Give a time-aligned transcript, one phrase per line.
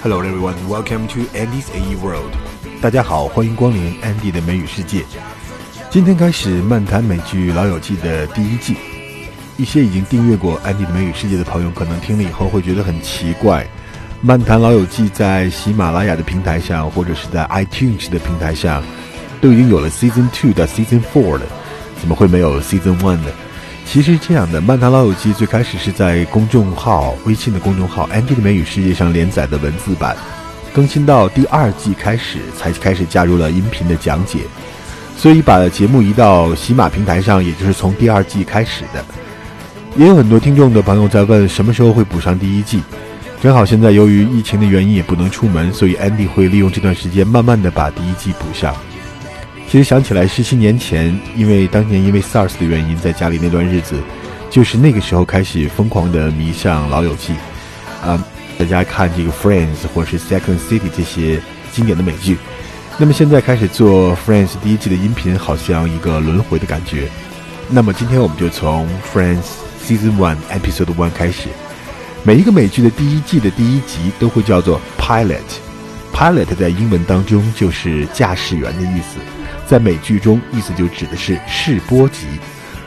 [0.00, 2.30] Hello everyone, welcome to Andy's AE World.
[2.80, 5.04] 大家好，欢迎光临 Andy 的美语世界。
[5.90, 8.76] 今天开始漫谈美剧《老友记》的第一季。
[9.56, 13.66] 一些已经订阅过 Andy 的美语世界的朋友，可能听了以后会觉得很奇怪。
[14.20, 18.84] 漫谈《老友记》在喜马拉雅的平台上，或者是在 iTunes 的平台上，
[19.40, 21.42] 都已经有了 Season Two 到 Season Four 了，
[22.00, 23.32] 怎么会没有 Season One 呢？
[23.90, 30.14] 其实这样的，《漫谈老友记》最开始是在公众号、微信的公众号 “Andy 的美语世界”上连载的文字版，
[30.74, 34.40] 更新到第二季开始才开始加入了音频的讲解，
[35.16, 39.02] 所以把节目移到喜马平台上，也就是从第二季开始的。
[39.96, 42.82] 也有很多听众的朋友在问什么时候会补上第一季，
[43.42, 48.76] 正好现在由于疫情的原因也不能出门，所以 Andy 会利用这段时间慢慢的把第一季补上。
[49.70, 53.96] 其实想起来，十七年前，因为当年因为 SARS 的原因，在家里那段日子，
[54.48, 57.34] 就是那个时候开始疯狂的迷上《老友记》，
[58.06, 58.24] 啊，
[58.58, 61.38] 大家看这个 Friends 或者是 Second City 这些
[61.70, 62.38] 经典的美剧。
[62.96, 67.06] 那么现在开始做 Friends 第一季的音频，好像一个轮回的感觉。
[67.68, 69.44] 那么今天我们就从 Friends
[69.86, 71.50] Season One Episode One 开始。
[72.24, 75.36] 每一个美剧的第一季的第一集都会叫做 Pilot
[76.18, 79.20] Pilot 在英文当中就是驾驶员的意思。
[79.68, 82.26] 在美剧中，意思就指的是试播集。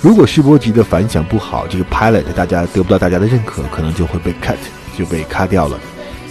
[0.00, 4.56] 如果试播集的反响不好，这个 pilot 大家得不到大家的认可，可能就会被 cut，
[4.96, 5.78] 就被卡掉了。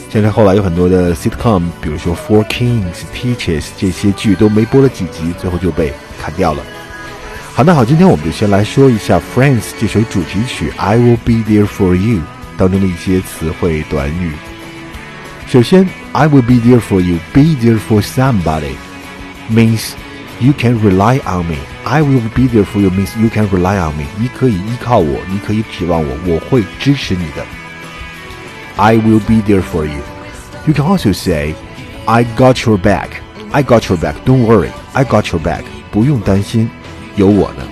[0.09, 6.63] 现在后来有很多的 sitcom，比如说 Four Kings、Teachers 这些剧都没播了几集，最后就被砍掉了。
[7.53, 12.21] 好，那好，今天我们就先来说一下 Friends 这首主题曲 I Will Be There For You
[12.57, 14.31] 当中的一些词汇短语。
[15.46, 18.76] 首先，I will be there for you，be there for somebody
[19.50, 19.92] means
[20.40, 21.58] You can rely on me.
[21.84, 22.90] I will be there for you.
[22.90, 24.06] Means you can rely on me.
[24.18, 27.46] 你可以依靠我，你可以指望我，我会支持你的。
[28.74, 30.00] I will be there for you.
[30.66, 31.54] You can also say,
[32.06, 33.20] I got your back.
[33.52, 34.16] I got your back.
[34.24, 34.70] Don't worry.
[34.94, 35.62] I got your back.
[35.92, 36.68] 不用担心，
[37.14, 37.62] 有我呢。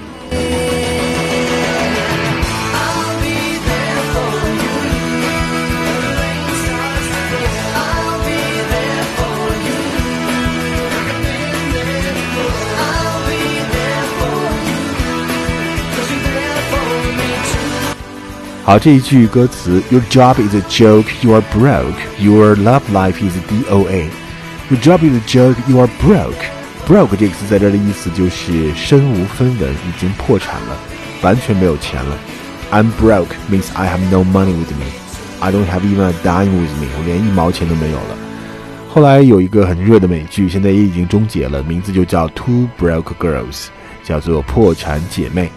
[18.64, 21.94] 好，这一句歌词，Your job is a joke, you are broke.
[22.18, 24.08] Your love life is DOA.
[24.68, 26.34] Your job is a joke, you are broke.
[26.86, 30.76] Broke 这个词在这儿的意思就是身无分文，已经破产了，
[31.22, 32.16] 完全没有钱了。
[32.70, 34.86] I'm broke means I have no money with me.
[35.40, 36.86] I don't have even a dime with me.
[36.98, 38.16] 我连一毛钱都没有了。
[38.88, 43.66] 后来有一个很热的美剧，现在也已经终结了，名字就叫 Two Broke Girls，
[44.04, 45.50] 叫做破产姐妹。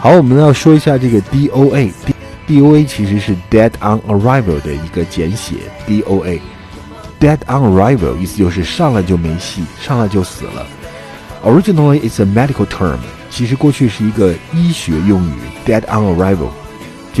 [0.00, 5.54] 好，我们要说一下这个 DOA，DOA 其实是 Dead on Arrival 的一个简写。
[5.86, 10.66] DOA，Dead on Arrival 意思就是上来就没戏，上来就死了。
[11.44, 12.98] Originally it's a medical term，
[13.30, 15.34] 其实过去是一个医学用语。
[15.64, 16.48] Dead on Arrival，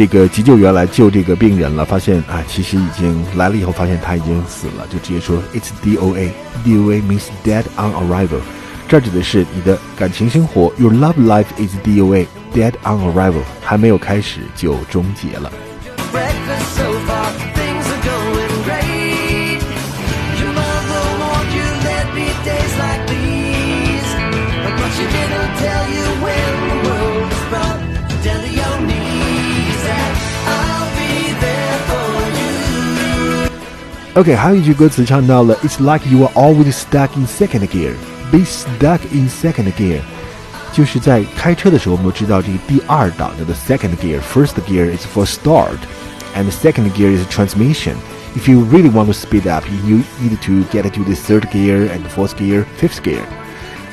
[0.00, 6.30] 这个急救员来救这个病人了，发现啊，其实已经来了以后发现他已经死了，就直接说 It's DOA。
[6.64, 8.40] DOA means Dead on Arrival。
[8.88, 12.24] 这指的是你的感情生活，Your love life is DOA,
[12.54, 15.52] dead on arrival，还没有开始就终结了。
[34.15, 39.99] OK，还有一句歌词唱到了，It's like you are always stuck in second gear。Be stuck in second gear，
[40.73, 45.77] 就是在开车的时候，我们都知道这个第二档叫做 second gear。First gear is for start,
[46.35, 47.95] and second gear is transmission.
[48.35, 51.89] If you really want to speed up, you need to get to the third gear
[51.89, 53.21] and fourth gear, fifth gear.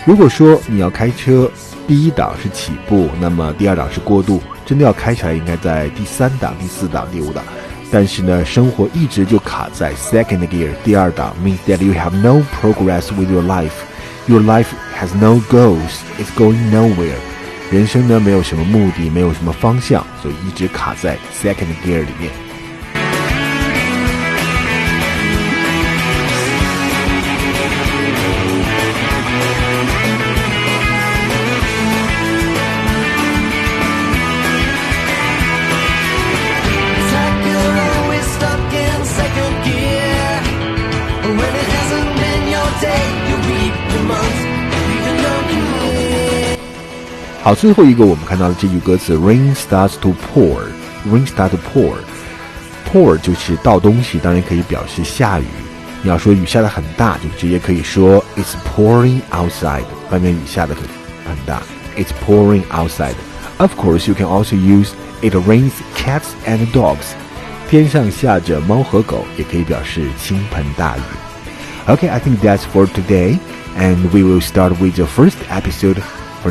[0.05, 1.50] 如果说你要开车，
[1.87, 4.43] 第一档是起步，那么第二档是过渡。
[4.64, 7.44] 真的要开起来，应该在第三档、第四档、第五档。
[7.90, 14.69] 但是呢，生活一直就卡在 second gear 第二档，means that you have no progress with your life。Your life
[14.99, 17.17] has no goals, it's going nowhere.
[17.70, 22.31] 人生呢没有什么目的，没有什么方向，所以一直卡在 second gear 里面。
[47.46, 55.44] 好，最后一个我们看到的这句歌词，Rain starts to pour，Rain starts to pour，pour 就是倒东西，当然可以表示下雨。
[56.02, 60.82] 你要说雨下的很大，就直接可以说 It's pouring outside，外面雨下的很
[61.25, 61.62] 很大，
[61.96, 64.90] It's pouring outside。Of course, you can also use
[65.20, 67.14] It rains cats and dogs。
[67.69, 71.00] 天上下着猫和狗，也可以表示倾盆大雨。
[71.87, 73.38] Okay, I think that's for today,
[73.79, 75.96] and we will start with the first episode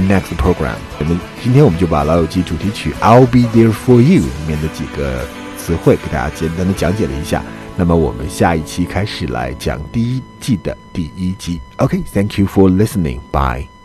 [0.00, 0.76] Next program。
[0.98, 5.26] 我们今天我们就把《老友记》主题曲《I'll Be There for You》里面的几个
[5.56, 7.42] 词汇给大家简单的讲解了一下。
[7.76, 11.60] 那么我们下一期开始来讲第一季的第一集。
[11.76, 13.20] OK，Thank you for listening.
[13.30, 13.75] Bye.